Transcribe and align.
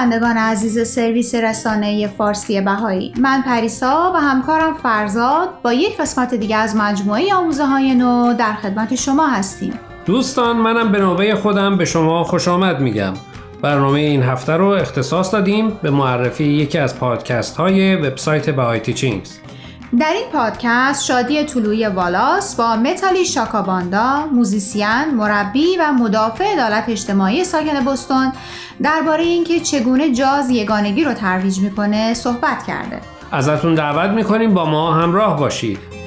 شنوندگان 0.00 0.36
عزیز 0.36 0.88
سرویس 0.88 1.34
رسانه 1.34 2.06
فارسی 2.06 2.60
بهایی. 2.60 3.12
من 3.20 3.42
پریسا 3.42 4.12
و 4.14 4.16
همکارم 4.16 4.74
فرزاد 4.74 5.48
با 5.62 5.72
یک 5.72 5.96
قسمت 6.00 6.34
دیگه 6.34 6.56
از 6.56 6.76
مجموعه 6.76 7.34
آموزه 7.34 7.66
های 7.66 7.94
نو 7.94 8.34
در 8.34 8.54
خدمت 8.54 8.94
شما 8.94 9.26
هستیم. 9.26 9.78
دوستان 10.06 10.56
منم 10.56 10.92
به 10.92 10.98
نوبه 10.98 11.34
خودم 11.34 11.76
به 11.76 11.84
شما 11.84 12.24
خوش 12.24 12.48
آمد 12.48 12.80
میگم. 12.80 13.12
برنامه 13.62 14.00
این 14.00 14.22
هفته 14.22 14.52
رو 14.52 14.66
اختصاص 14.66 15.32
دادیم 15.32 15.68
به 15.82 15.90
معرفی 15.90 16.44
یکی 16.44 16.78
از 16.78 16.98
پادکست 16.98 17.56
های 17.56 17.96
وبسایت 17.96 18.50
BahaiTeachings. 18.50 19.38
در 19.98 20.12
این 20.12 20.26
پادکست 20.32 21.04
شادی 21.04 21.44
طلوعی 21.44 21.86
والاس 21.86 22.56
با 22.56 22.76
متالی 22.76 23.24
شاکاباندا 23.24 24.26
موزیسین 24.32 25.14
مربی 25.16 25.76
و 25.80 25.92
مدافع 25.92 26.52
عدالت 26.52 26.88
اجتماعی 26.88 27.44
ساکن 27.44 27.84
بوستون 27.84 28.32
درباره 28.82 29.22
اینکه 29.22 29.60
چگونه 29.60 30.12
جاز 30.12 30.50
یگانگی 30.50 31.04
رو 31.04 31.14
ترویج 31.14 31.58
می‌کنه 31.58 32.14
صحبت 32.14 32.66
کرده. 32.66 33.00
ازتون 33.32 33.74
دعوت 33.74 34.10
می‌کنیم 34.10 34.54
با 34.54 34.64
ما 34.64 34.94
همراه 34.94 35.38
باشید. 35.38 35.99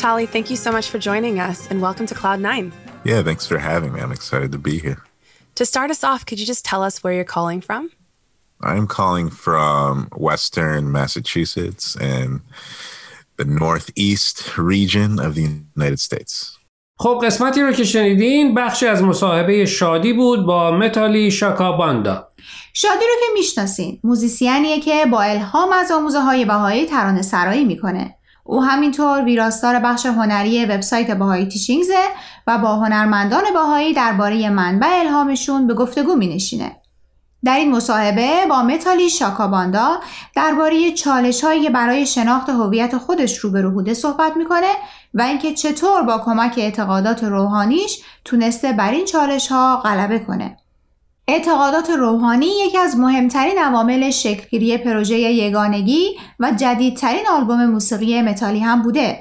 Matali, 0.00 0.28
thank 0.28 0.50
you 0.50 0.56
so 0.56 0.72
much 0.72 0.90
for 0.90 0.98
joining 0.98 1.38
us 1.38 1.70
and 1.70 1.80
welcome 1.80 2.06
to 2.06 2.14
Cloud9. 2.14 2.72
Yeah, 3.04 3.22
thanks 3.22 3.46
for 3.46 3.58
having 3.58 3.92
me. 3.92 4.00
I'm 4.00 4.12
excited 4.12 4.50
to 4.52 4.58
be 4.58 4.78
here. 4.78 5.02
To 5.56 5.64
start 5.64 5.90
us 5.90 6.02
off, 6.02 6.26
could 6.26 6.40
you 6.40 6.46
just 6.46 6.64
tell 6.64 6.82
us 6.82 7.04
where 7.04 7.12
you're 7.12 7.24
calling 7.24 7.60
from? 7.60 7.90
I'm 8.60 8.86
calling 8.86 9.30
from 9.30 10.08
Western 10.16 10.90
Massachusetts 10.90 11.96
and 11.96 12.40
the 13.36 13.44
Northeast 13.44 14.56
region 14.58 15.18
of 15.18 15.34
the 15.34 15.42
United 15.76 16.00
States. 16.00 16.58
خب 16.98 17.20
قسمتی 17.24 17.62
رو 17.62 17.72
که 17.72 17.84
شنیدین 17.84 18.54
بخشی 18.54 18.86
از 18.86 19.02
مصاحبه 19.02 19.66
شادی 19.66 20.12
بود 20.12 20.46
با 20.46 20.70
متالی 20.70 21.30
شاکاباندا 21.30 22.28
شادی 22.72 23.04
رو 23.04 23.20
که 23.20 23.26
میشناسین 23.34 24.00
موزیسیانیه 24.04 24.80
که 24.80 25.06
با 25.10 25.22
الهام 25.22 25.72
از 25.72 25.90
آموزه 25.90 26.20
های 26.20 26.44
بهایی 26.44 26.86
ترانه 26.86 27.22
سرایی 27.22 27.64
میکنه 27.64 28.14
او 28.51 28.63
همینطور 28.63 29.23
ویراستار 29.23 29.79
بخش 29.79 30.05
هنری 30.05 30.65
وبسایت 30.65 31.11
باهایی 31.11 31.45
تیشینگزه 31.45 32.03
و 32.47 32.57
با 32.57 32.75
هنرمندان 32.75 33.43
باهایی 33.53 33.93
درباره 33.93 34.49
منبع 34.49 34.99
الهامشون 34.99 35.67
به 35.67 35.73
گفتگو 35.73 36.15
می 36.15 36.35
نشینه. 36.35 36.75
در 37.45 37.55
این 37.55 37.71
مصاحبه 37.71 38.45
با 38.49 38.63
متالی 38.63 39.09
شاکاباندا 39.09 39.99
درباره 40.35 40.91
چالش 40.91 41.43
هایی 41.43 41.69
برای 41.69 42.05
شناخت 42.05 42.49
هویت 42.49 42.97
خودش 42.97 43.37
رو 43.37 43.51
به 43.51 43.69
بوده 43.69 43.93
صحبت 43.93 44.37
می‌کنه 44.37 44.71
و 45.13 45.21
اینکه 45.21 45.53
چطور 45.53 46.01
با 46.01 46.17
کمک 46.17 46.53
اعتقادات 46.57 47.23
روحانیش 47.23 47.99
تونسته 48.25 48.73
بر 48.73 48.91
این 48.91 49.05
چالش 49.05 49.47
ها 49.47 49.77
غلبه 49.77 50.19
کنه. 50.19 50.57
اعتقادات 51.27 51.89
روحانی 51.89 52.47
یکی 52.67 52.77
از 52.77 52.97
مهمترین 52.97 53.57
عوامل 53.57 54.09
شکلگیری 54.09 54.77
پروژه 54.77 55.17
یگانگی 55.17 56.17
و 56.39 56.51
جدیدترین 56.59 57.27
آلبوم 57.37 57.65
موسیقی 57.65 58.21
متالی 58.21 58.59
هم 58.59 58.81
بوده. 58.81 59.17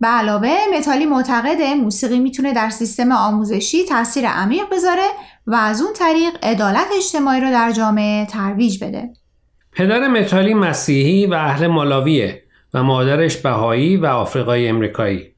به 0.00 0.06
علاوه 0.06 0.56
متالی 0.78 1.06
معتقده 1.06 1.74
موسیقی 1.74 2.18
می‌تونه 2.18 2.52
در 2.52 2.70
سیستم 2.70 3.12
آموزشی 3.12 3.84
تاثیر 3.84 4.26
عمیق 4.26 4.64
بذاره 4.72 5.06
و 5.46 5.54
از 5.54 5.82
اون 5.82 5.92
طریق 5.92 6.32
عدالت 6.42 6.86
اجتماعی 6.96 7.40
رو 7.40 7.50
در 7.50 7.72
جامعه 7.72 8.26
ترویج 8.26 8.84
بده. 8.84 9.10
پدر 9.72 10.08
متالی 10.08 10.54
مسیحی 10.54 11.26
و 11.26 11.34
اهل 11.34 11.66
مالاویه 11.66 12.42
و 12.74 12.82
مادرش 12.82 13.36
بهایی 13.36 13.96
و 13.96 14.06
آفریقای 14.06 14.68
امریکایی. 14.68 15.29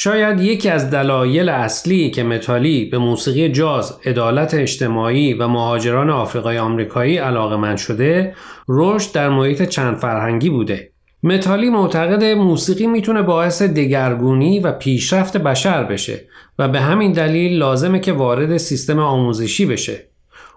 شاید 0.00 0.40
یکی 0.40 0.68
از 0.68 0.90
دلایل 0.90 1.48
اصلی 1.48 2.10
که 2.10 2.22
متالی 2.22 2.84
به 2.84 2.98
موسیقی 2.98 3.48
جاز، 3.48 3.98
عدالت 4.04 4.54
اجتماعی 4.54 5.34
و 5.34 5.48
مهاجران 5.48 6.10
آفریقای 6.10 6.58
آمریکایی 6.58 7.16
علاقه 7.16 7.76
شده، 7.76 8.34
رشد 8.68 9.12
در 9.12 9.28
محیط 9.28 9.62
چند 9.62 9.96
فرهنگی 9.96 10.50
بوده. 10.50 10.90
متالی 11.22 11.70
معتقد 11.70 12.24
موسیقی 12.24 12.86
می‌تونه 12.86 13.22
باعث 13.22 13.62
دگرگونی 13.62 14.60
و 14.60 14.72
پیشرفت 14.72 15.36
بشر 15.36 15.84
بشه 15.84 16.24
و 16.58 16.68
به 16.68 16.80
همین 16.80 17.12
دلیل 17.12 17.58
لازمه 17.58 18.00
که 18.00 18.12
وارد 18.12 18.56
سیستم 18.56 18.98
آموزشی 18.98 19.66
بشه. 19.66 20.08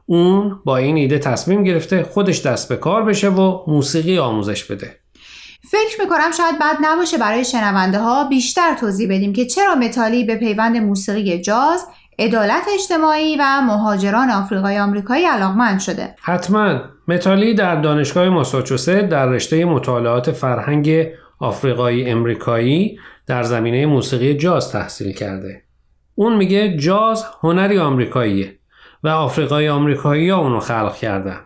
اون 0.05 0.59
با 0.65 0.77
این 0.77 0.97
ایده 0.97 1.19
تصمیم 1.19 1.63
گرفته 1.63 2.03
خودش 2.03 2.41
دست 2.41 2.69
به 2.69 2.75
کار 2.75 3.03
بشه 3.03 3.29
و 3.29 3.59
موسیقی 3.67 4.17
آموزش 4.17 4.63
بده. 4.63 4.95
فکر 5.69 6.01
می‌کنم 6.01 6.31
شاید 6.37 6.59
بد 6.59 6.77
نباشه 6.81 7.17
برای 7.17 7.45
شنونده 7.45 7.99
ها 7.99 8.23
بیشتر 8.23 8.75
توضیح 8.79 9.09
بدیم 9.09 9.33
که 9.33 9.45
چرا 9.45 9.75
متالی 9.75 10.23
به 10.23 10.35
پیوند 10.35 10.77
موسیقی 10.77 11.41
جاز 11.41 11.85
عدالت 12.19 12.63
اجتماعی 12.73 13.37
و 13.39 13.61
مهاجران 13.61 14.29
آفریقای 14.29 14.79
آمریکایی 14.79 15.25
علاقمند 15.25 15.79
شده. 15.79 16.15
حتما. 16.21 16.79
متالی 17.07 17.53
در 17.53 17.75
دانشگاه 17.75 18.29
ماساچوست 18.29 18.89
در 18.89 19.25
رشته 19.25 19.65
مطالعات 19.65 20.31
فرهنگ 20.31 21.07
آفریقایی 21.39 22.09
امریکایی 22.09 22.99
در 23.27 23.43
زمینه 23.43 23.85
موسیقی 23.85 24.33
جاز 24.33 24.71
تحصیل 24.71 25.13
کرده. 25.13 25.63
اون 26.15 26.37
میگه 26.37 26.77
جاز 26.77 27.25
هنری 27.41 27.79
آمریکاییه 27.79 28.59
و 29.03 29.07
آفریقای 29.07 29.69
آمریکایی 29.69 30.29
ها 30.29 30.37
اونو 30.37 30.59
خلق 30.59 30.95
کردن. 30.95 31.39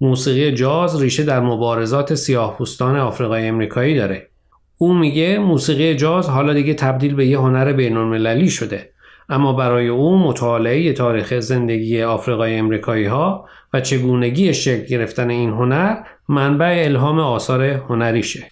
موسیقی 0.00 0.52
جاز 0.52 1.02
ریشه 1.02 1.22
در 1.22 1.40
مبارزات 1.40 2.14
سیاهپوستان 2.14 2.96
آفریقای 2.96 3.48
امریکایی 3.48 3.96
داره. 3.96 4.30
او 4.78 4.94
میگه 4.94 5.38
موسیقی 5.38 5.96
جاز 5.96 6.28
حالا 6.28 6.52
دیگه 6.52 6.74
تبدیل 6.74 7.14
به 7.14 7.26
یه 7.26 7.38
هنر 7.38 7.72
بین‌المللی 7.72 8.50
شده. 8.50 8.90
اما 9.28 9.52
برای 9.52 9.88
او 9.88 10.18
مطالعه 10.18 10.92
تاریخ 10.92 11.40
زندگی 11.40 12.02
آفریقای 12.02 12.58
امریکایی 12.58 13.06
ها 13.06 13.46
و 13.72 13.80
چگونگی 13.80 14.54
شکل 14.54 14.84
گرفتن 14.84 15.30
این 15.30 15.50
هنر 15.50 15.96
منبع 16.28 16.82
الهام 16.84 17.18
آثار 17.18 17.62
هنریشه. 17.62 18.46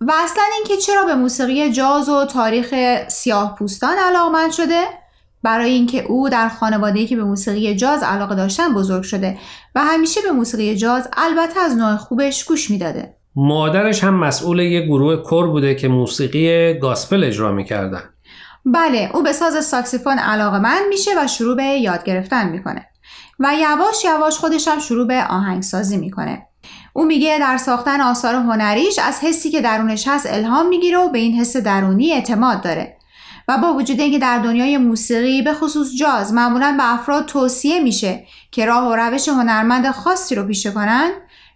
و 0.00 0.12
اصلا 0.24 0.42
اینکه 0.54 0.76
چرا 0.76 1.04
به 1.04 1.14
موسیقی 1.14 1.72
جاز 1.72 2.08
و 2.08 2.26
تاریخ 2.26 2.74
سیاه 3.08 3.56
پوستان 3.58 3.96
علاقمند 3.98 4.52
شده 4.52 4.84
برای 5.42 5.70
اینکه 5.70 6.04
او 6.04 6.28
در 6.28 6.48
خانواده‌ای 6.48 7.06
که 7.06 7.16
به 7.16 7.24
موسیقی 7.24 7.74
جاز 7.74 8.02
علاقه 8.02 8.34
داشتن 8.34 8.74
بزرگ 8.74 9.02
شده 9.02 9.38
و 9.74 9.80
همیشه 9.80 10.20
به 10.20 10.32
موسیقی 10.32 10.76
جاز 10.76 11.08
البته 11.16 11.60
از 11.60 11.76
نوع 11.76 11.96
خوبش 11.96 12.44
گوش 12.44 12.70
می‌داده. 12.70 13.16
مادرش 13.34 14.04
هم 14.04 14.14
مسئول 14.14 14.58
یک 14.58 14.84
گروه 14.84 15.16
کور 15.16 15.46
بوده 15.46 15.74
که 15.74 15.88
موسیقی 15.88 16.78
گاسپل 16.78 17.24
اجرا 17.24 17.52
می‌کردن. 17.52 18.02
بله 18.64 19.10
او 19.14 19.22
به 19.22 19.32
ساز 19.32 19.64
ساکسیفون 19.64 20.18
علاقه 20.18 20.58
مند 20.58 20.80
میشه 20.88 21.10
و 21.18 21.26
شروع 21.26 21.56
به 21.56 21.62
یاد 21.62 22.04
گرفتن 22.04 22.48
می‌کنه 22.48 22.86
و 23.38 23.54
یواش 23.58 24.04
یواش 24.04 24.38
خودش 24.38 24.68
هم 24.68 24.78
شروع 24.78 25.06
به 25.06 25.24
آهنگسازی 25.30 25.96
می‌کنه. 25.96 26.46
او 26.92 27.04
میگه 27.04 27.38
در 27.38 27.56
ساختن 27.56 28.00
آثار 28.00 28.34
هنریش 28.34 28.98
از 28.98 29.20
حسی 29.20 29.50
که 29.50 29.60
درونش 29.60 30.08
هست 30.08 30.26
الهام 30.30 30.68
می‌گیره 30.68 30.98
و 30.98 31.08
به 31.08 31.18
این 31.18 31.40
حس 31.40 31.56
درونی 31.56 32.12
اعتماد 32.12 32.62
داره 32.62 32.96
و 33.48 33.58
با 33.58 33.74
وجود 33.74 34.00
اینکه 34.00 34.18
در 34.18 34.38
دنیای 34.38 34.78
موسیقی 34.78 35.42
به 35.42 35.54
خصوص 35.54 35.94
جاز 35.96 36.32
معمولا 36.32 36.74
به 36.78 36.94
افراد 36.94 37.26
توصیه 37.26 37.80
میشه 37.80 38.24
که 38.50 38.66
راه 38.66 38.88
و 38.88 38.96
روش 38.96 39.28
هنرمند 39.28 39.90
خاصی 39.90 40.34
رو 40.34 40.44
پیشه 40.44 40.70
کنن 40.70 41.10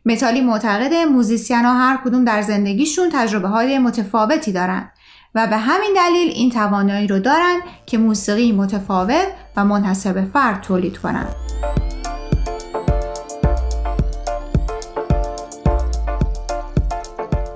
متالی 0.07 0.41
معتقد 0.41 0.95
موزیسین 0.95 1.65
ها 1.65 1.75
هر 1.75 1.99
کدوم 2.05 2.25
در 2.25 2.43
زندگیشون 2.43 3.09
تجربه 3.13 3.49
های 3.49 3.79
متفاوتی 3.79 4.53
دارن 4.53 4.91
و 5.35 5.47
به 5.47 5.57
همین 5.57 5.93
دلیل 5.97 6.29
این 6.29 6.51
توانایی 6.51 7.07
رو 7.07 7.19
دارن 7.19 7.61
که 7.87 7.99
موسیقی 7.99 8.53
متفاوت 8.53 9.27
و 9.57 9.65
منحصر 9.65 10.08
به 10.08 10.25
فرد 10.33 10.61
تولید 10.61 10.99
کنند. 10.99 11.35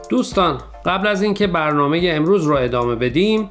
دوستان 0.08 0.58
قبل 0.86 1.06
از 1.06 1.22
اینکه 1.22 1.46
برنامه 1.46 2.00
امروز 2.04 2.44
رو 2.44 2.56
ادامه 2.56 2.94
بدیم 2.94 3.50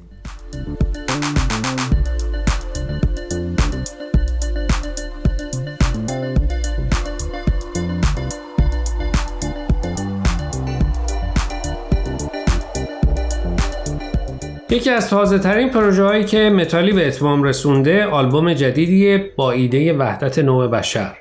یکی 14.71 14.89
از 14.89 15.09
تازه 15.09 15.39
ترین 15.39 15.69
پروژه 15.69 16.03
هایی 16.03 16.23
که 16.23 16.49
متالی 16.49 16.91
به 16.91 17.07
اتمام 17.07 17.43
رسونده 17.43 18.05
آلبوم 18.05 18.53
جدیدیه 18.53 19.31
با 19.35 19.51
ایده 19.51 19.93
وحدت 19.93 20.39
نوع 20.39 20.67
بشر. 20.67 21.17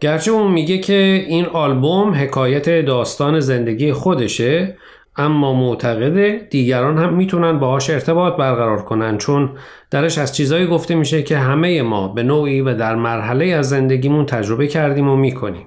گرچه 0.00 0.30
اون 0.30 0.52
میگه 0.52 0.78
که 0.78 1.24
این 1.28 1.46
آلبوم 1.46 2.14
حکایت 2.14 2.84
داستان 2.86 3.40
زندگی 3.40 3.92
خودشه 3.92 4.76
اما 5.16 5.54
معتقده 5.54 6.46
دیگران 6.50 6.98
هم 6.98 7.14
می‌تونن 7.14 7.58
باهاش 7.58 7.90
ارتباط 7.90 8.36
برقرار 8.36 8.82
کنن 8.82 9.18
چون 9.18 9.50
درش 9.90 10.18
از 10.18 10.36
چیزایی 10.36 10.66
گفته 10.66 10.94
میشه 10.94 11.22
که 11.22 11.38
همه 11.38 11.82
ما 11.82 12.08
به 12.08 12.22
نوعی 12.22 12.60
و 12.60 12.74
در 12.74 12.94
مرحله 12.94 13.46
از 13.46 13.68
زندگیمون 13.68 14.26
تجربه 14.26 14.66
کردیم 14.66 15.08
و 15.08 15.16
می‌کنیم. 15.16 15.66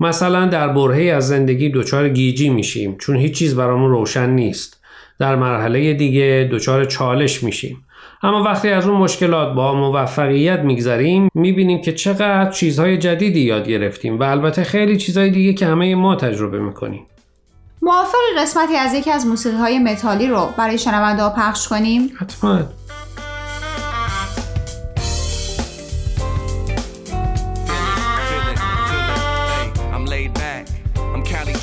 مثلا 0.00 0.46
در 0.46 0.68
برهه 0.68 1.12
از 1.12 1.28
زندگی 1.28 1.70
دچار 1.70 2.08
گیجی 2.08 2.48
میشیم 2.48 2.96
چون 2.98 3.16
هیچ 3.16 3.38
چیز 3.38 3.56
برامون 3.56 3.90
روشن 3.90 4.30
نیست. 4.30 4.79
در 5.20 5.36
مرحله 5.36 5.94
دیگه 5.94 6.48
دچار 6.52 6.84
چالش 6.84 7.42
میشیم 7.42 7.86
اما 8.22 8.42
وقتی 8.42 8.68
از 8.68 8.86
اون 8.86 8.98
مشکلات 8.98 9.54
با 9.54 9.74
موفقیت 9.74 10.60
میگذریم 10.60 11.28
می‌بینیم 11.34 11.80
که 11.80 11.92
چقدر 11.92 12.50
چیزهای 12.50 12.98
جدیدی 12.98 13.40
یاد 13.40 13.68
گرفتیم 13.68 14.18
و 14.18 14.22
البته 14.22 14.64
خیلی 14.64 14.96
چیزهای 14.96 15.30
دیگه 15.30 15.52
که 15.52 15.66
همه 15.66 15.94
ما 15.94 16.16
تجربه 16.16 16.58
می‌کنیم 16.58 17.06
موافق 17.82 18.18
قسمتی 18.38 18.76
از 18.76 18.94
یکی 18.94 19.10
از 19.10 19.26
موسیقی 19.26 19.56
های 19.56 19.78
متالی 19.78 20.26
رو 20.26 20.48
برای 20.58 20.78
شنونده 20.78 21.22
ها 21.22 21.30
پخش 21.30 21.68
کنیم؟ 21.68 22.10
حتما 22.20 22.60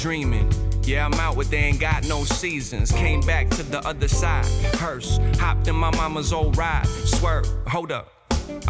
dreaming. 0.07 0.56
Yeah, 0.87 1.05
I'm 1.05 1.13
out 1.15 1.35
with 1.35 1.49
they 1.49 1.57
ain't 1.57 1.81
got 1.81 2.07
no 2.07 2.23
seasons. 2.23 2.93
Came 2.93 3.19
back 3.19 3.49
to 3.49 3.63
the 3.63 3.85
other 3.85 4.07
side. 4.07 4.45
Hearse, 4.75 5.19
hopped 5.37 5.67
in 5.67 5.75
my 5.75 5.91
mama's 5.97 6.31
old 6.31 6.57
ride. 6.57 6.87
Swerve, 6.87 7.45
hold 7.67 7.91
up. 7.91 8.07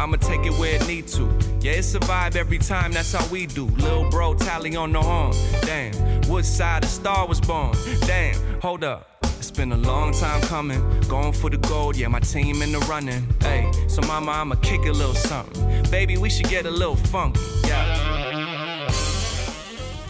I'ma 0.00 0.16
take 0.16 0.44
it 0.44 0.52
where 0.58 0.74
it 0.74 0.88
need 0.88 1.06
to. 1.08 1.26
Yeah, 1.60 1.72
it's 1.72 1.94
a 1.94 2.00
vibe 2.00 2.34
every 2.34 2.58
time, 2.58 2.90
that's 2.90 3.12
how 3.12 3.24
we 3.28 3.46
do. 3.46 3.66
Lil 3.66 4.10
bro 4.10 4.34
tally 4.34 4.74
on 4.74 4.92
the 4.92 5.00
horn. 5.00 5.32
Damn, 5.62 5.94
what 6.22 6.44
side 6.44 6.82
the 6.82 6.88
star 6.88 7.24
was 7.28 7.40
born? 7.40 7.76
Damn, 8.00 8.60
hold 8.60 8.82
up. 8.82 9.24
It's 9.38 9.52
been 9.52 9.70
a 9.70 9.76
long 9.76 10.12
time 10.12 10.40
coming, 10.42 10.82
going 11.02 11.32
for 11.32 11.50
the 11.50 11.58
gold, 11.58 11.96
yeah, 11.96 12.08
my 12.08 12.18
team 12.18 12.62
in 12.62 12.72
the 12.72 12.80
running. 12.90 13.28
Hey, 13.40 13.70
so 13.86 14.02
mama, 14.02 14.32
I'ma 14.32 14.56
kick 14.56 14.80
a 14.86 14.90
little 14.90 15.14
something. 15.14 15.88
Baby, 15.92 16.16
we 16.16 16.30
should 16.30 16.48
get 16.48 16.66
a 16.66 16.70
little 16.70 16.96
funky, 16.96 17.40
yeah. 17.68 18.27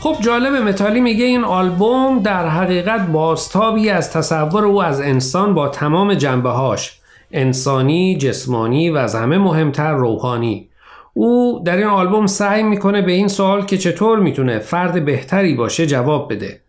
خب 0.01 0.17
جالب 0.21 0.55
متالی 0.55 1.01
میگه 1.01 1.25
این 1.25 1.45
آلبوم 1.45 2.19
در 2.23 2.49
حقیقت 2.49 3.07
بازتابی 3.07 3.91
از 3.91 4.13
تصور 4.13 4.65
او 4.65 4.83
از 4.83 5.01
انسان 5.01 5.55
با 5.55 5.69
تمام 5.69 6.15
جنبه 6.15 6.51
هاش 6.51 6.99
انسانی، 7.33 8.19
جسمانی 8.19 8.91
و 8.91 8.97
از 8.97 9.15
همه 9.15 9.39
مهمتر 9.39 9.93
روحانی. 9.93 10.69
او 11.15 11.63
در 11.65 11.77
این 11.77 11.87
آلبوم 11.87 12.27
سعی 12.27 12.63
می‌کنه 12.63 13.03
به 13.03 13.13
این 13.13 13.29
سوال 13.29 13.65
که 13.65 13.79
چطور 13.79 14.19
می‌تونه 14.19 14.59
فرد 14.59 15.05
بهتری 15.05 15.55
باشه 15.55 15.87
جواب 15.87 16.33
بده. 16.33 16.61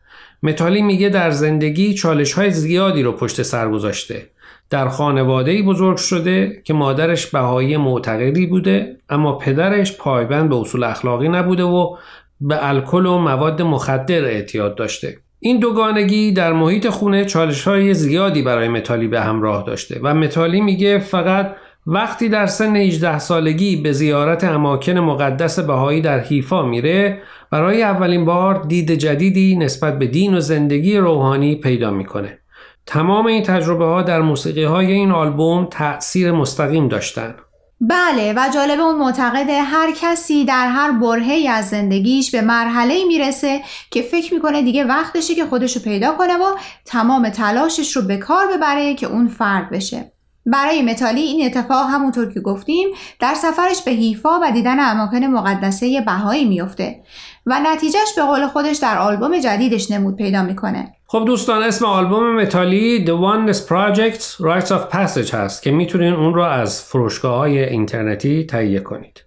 متالی 0.44 0.82
میگه 0.82 1.10
در 1.10 1.32
زندگی 1.32 1.94
چالش 1.94 2.34
های 2.34 2.52
زیادی 2.52 3.04
رو 3.04 3.12
پشت 3.12 3.42
سر 3.42 3.70
گذاشته. 3.70 4.30
در 4.70 4.88
خانواده 4.88 5.62
بزرگ 5.64 5.98
شده 5.98 6.62
که 6.64 6.74
مادرش 6.74 7.28
بهایی 7.28 7.78
معتقدی 7.78 8.46
بوده 8.46 8.98
اما 9.10 9.34
پدرش 9.34 9.98
پایبند 9.98 10.50
به 10.50 10.56
اصول 10.56 10.84
اخلاقی 10.84 11.30
نبوده 11.30 11.64
و 11.64 11.96
به 12.42 12.70
الکل 12.70 13.06
و 13.06 13.18
مواد 13.18 13.62
مخدر 13.62 14.26
اعتیاد 14.26 14.76
داشته 14.76 15.18
این 15.40 15.60
دوگانگی 15.60 16.32
در 16.32 16.54
محیط 16.54 16.88
خونه 16.88 17.26
چالش 17.26 17.68
های 17.68 17.94
زیادی 17.94 18.42
برای 18.42 18.68
متالی 18.68 19.08
به 19.08 19.22
همراه 19.22 19.64
داشته 19.68 20.00
و 20.04 20.14
متالی 20.14 20.62
میگه 20.62 21.00
فقط 21.00 21.56
وقتی 21.88 22.30
در 22.30 22.46
سن 22.46 22.76
18 22.76 23.20
سالگی 23.20 23.76
به 23.76 23.92
زیارت 23.92 24.44
اماکن 24.44 24.98
مقدس 24.98 25.60
بهایی 25.60 26.02
در 26.02 26.20
حیفا 26.20 26.66
میره 26.66 27.22
برای 27.52 27.84
اولین 27.84 28.26
بار 28.26 28.64
دید 28.68 28.92
جدیدی 28.92 29.56
نسبت 29.56 30.00
به 30.00 30.08
دین 30.08 30.34
و 30.34 30.40
زندگی 30.40 30.98
روحانی 30.98 31.56
پیدا 31.56 31.92
می‌کنه. 31.92 32.40
تمام 32.86 33.26
این 33.26 33.44
تجربه 33.44 33.86
ها 33.86 34.02
در 34.02 34.22
موسیقی 34.22 34.64
های 34.64 34.92
این 34.92 35.12
آلبوم 35.12 35.68
تأثیر 35.72 36.32
مستقیم 36.32 36.88
داشتند. 36.88 37.36
بله 37.82 38.34
و 38.34 38.50
جالب 38.54 38.80
اون 38.80 38.96
معتقده 38.96 39.62
هر 39.62 39.92
کسی 39.92 40.46
در 40.46 40.68
هر 40.68 40.92
برهی 40.92 41.48
از 41.48 41.70
زندگیش 41.70 42.32
به 42.32 42.42
مرحله 42.42 43.06
می‌رسه 43.06 43.62
که 43.92 44.02
فکر 44.02 44.34
می‌کنه 44.34 44.62
دیگه 44.62 44.84
وقتشه 44.84 45.36
که 45.36 45.46
خودشو 45.46 45.80
پیدا 45.80 46.12
کنه 46.12 46.38
و 46.38 46.56
تمام 46.86 47.30
تلاشش 47.30 47.96
رو 47.96 48.02
به 48.02 48.18
کار 48.18 48.48
ببره 48.48 48.94
که 48.94 49.08
اون 49.08 49.28
فرد 49.28 49.70
بشه. 49.70 50.12
برای 50.46 50.82
متالی 50.82 51.22
این 51.22 51.46
اتفاق 51.46 51.90
همونطور 51.90 52.34
که 52.34 52.40
گفتیم 52.40 52.90
در 53.20 53.34
سفرش 53.34 53.82
به 53.82 53.92
حیفا 53.92 54.40
و 54.40 54.52
دیدن 54.52 54.80
اماکن 54.80 55.24
مقدسه 55.24 56.02
بهایی 56.02 56.46
میفته 56.46 57.04
و 57.46 57.60
نتیجهش 57.60 58.14
به 58.16 58.22
قول 58.22 58.48
خودش 58.48 58.78
در 58.78 58.98
آلبوم 58.98 59.40
جدیدش 59.40 59.92
نمود 59.92 60.16
پیدا 60.16 60.44
می‌کنه. 60.44 60.99
خب 61.12 61.24
دوستان 61.26 61.64
اسم 61.64 61.86
آلبوم 61.86 62.36
متالی 62.36 63.06
The 63.06 63.10
Oneness 63.10 63.58
Project 63.58 64.22
Rites 64.22 64.68
of 64.68 64.94
Passage 64.94 65.34
هست 65.34 65.64
که 65.64 65.72
می‌تونین 65.72 66.14
اون 66.14 66.34
رو 66.34 66.42
از 66.42 66.84
فروشگاه 66.84 67.38
های 67.38 67.64
اینترنتی 67.64 68.46
تهیه 68.46 68.80
کنید. 68.80 69.24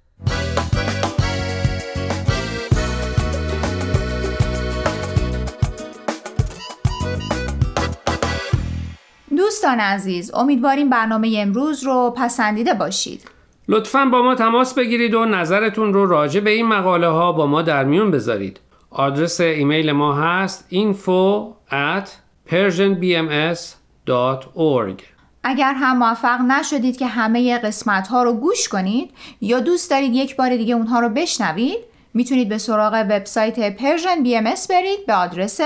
دوستان 9.37 9.81
عزیز 9.81 10.35
امیدواریم 10.35 10.90
برنامه 10.90 11.37
امروز 11.38 11.85
رو 11.85 12.14
پسندیده 12.17 12.75
باشید. 12.75 13.31
لطفا 13.69 14.05
با 14.05 14.23
ما 14.23 14.35
تماس 14.35 14.75
بگیرید 14.75 15.14
و 15.14 15.25
نظرتون 15.25 15.93
رو 15.93 16.06
راجع 16.06 16.40
به 16.40 16.50
این 16.50 16.67
مقاله 16.67 17.08
ها 17.08 17.32
با 17.32 17.46
ما 17.46 17.62
در 17.62 17.85
میون 17.85 18.11
بذارید. 18.11 18.61
آدرس 18.92 19.40
ایمیل 19.40 19.92
ما 19.92 20.14
هست 20.14 20.68
info 20.72 21.52
at 21.70 22.08
persianbms.org 22.50 25.02
اگر 25.44 25.75
هم 25.75 25.99
موفق 25.99 26.40
نشدید 26.40 26.96
که 26.96 27.06
همه 27.06 27.58
قسمت 27.58 28.08
ها 28.08 28.22
رو 28.22 28.32
گوش 28.32 28.68
کنید 28.68 29.11
یا 29.40 29.61
دوست 29.61 29.90
دارید 29.90 30.14
یک 30.14 30.37
بار 30.37 30.56
دیگه 30.56 30.75
اونها 30.75 31.00
رو 31.00 31.08
بشنوید 31.08 31.78
می‌تونید 32.14 32.49
به 32.49 32.58
سراغ 32.58 33.06
وبسایت 33.11 33.78
Persian 33.78 34.25
BMS 34.25 34.66
برید 34.70 35.06
به 35.06 35.14
آدرس 35.14 35.61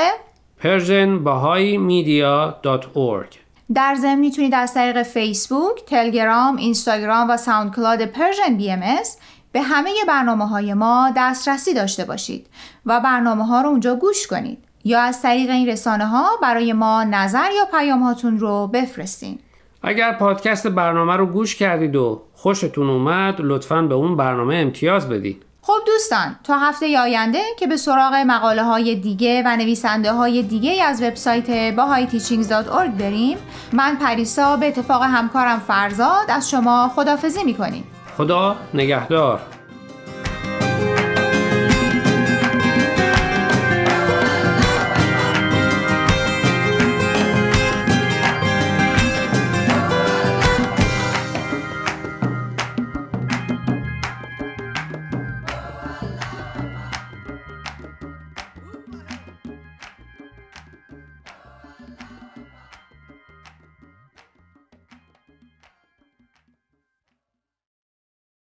persianbahaimedia.org 0.62 3.36
در 3.74 3.94
ضمن 3.94 4.18
می‌تونید 4.18 4.54
از 4.54 4.74
طریق 4.74 5.02
فیسبوک، 5.02 5.84
تلگرام، 5.86 6.56
اینستاگرام 6.56 7.30
و 7.30 7.36
SoundCloud 7.36 8.04
Persian 8.04 8.56
BM 8.56 8.82
به 9.56 9.62
همه 9.62 9.90
برنامه 10.08 10.48
های 10.48 10.74
ما 10.74 11.12
دسترسی 11.16 11.74
داشته 11.74 12.04
باشید 12.04 12.46
و 12.86 13.00
برنامه 13.00 13.46
ها 13.46 13.60
رو 13.60 13.68
اونجا 13.68 13.94
گوش 13.94 14.26
کنید 14.26 14.58
یا 14.84 15.00
از 15.00 15.22
طریق 15.22 15.50
این 15.50 15.68
رسانه 15.68 16.06
ها 16.06 16.28
برای 16.42 16.72
ما 16.72 17.04
نظر 17.04 17.50
یا 17.56 17.64
پیام 17.78 18.02
هاتون 18.02 18.38
رو 18.38 18.66
بفرستین. 18.66 19.38
اگر 19.82 20.12
پادکست 20.12 20.66
برنامه 20.66 21.16
رو 21.16 21.26
گوش 21.26 21.56
کردید 21.56 21.96
و 21.96 22.22
خوشتون 22.34 22.90
اومد 22.90 23.34
لطفا 23.38 23.82
به 23.82 23.94
اون 23.94 24.16
برنامه 24.16 24.54
امتیاز 24.56 25.08
بدید. 25.08 25.42
خب 25.62 25.78
دوستان 25.86 26.36
تا 26.44 26.58
هفته 26.58 26.98
آینده 26.98 27.42
که 27.58 27.66
به 27.66 27.76
سراغ 27.76 28.14
مقاله 28.14 28.62
های 28.62 28.96
دیگه 28.96 29.42
و 29.46 29.56
نویسنده 29.56 30.12
های 30.12 30.42
دیگه 30.42 30.84
از 30.84 31.02
وبسایت 31.02 31.76
bahayteachings.org 31.76 33.00
بریم 33.00 33.38
من 33.72 33.96
پریسا 33.96 34.56
به 34.56 34.68
اتفاق 34.68 35.02
همکارم 35.02 35.58
فرزاد 35.58 36.30
از 36.30 36.50
شما 36.50 36.92
خدافزی 36.94 37.44
می‌کنیم. 37.44 37.84
خدا 38.16 38.56
نگهدار. 38.74 39.40